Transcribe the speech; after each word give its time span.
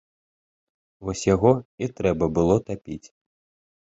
Вось 1.09 1.25
яго 1.35 1.51
і 1.85 1.91
трэба 1.99 2.25
было 2.39 2.55
тапіць. 2.69 3.07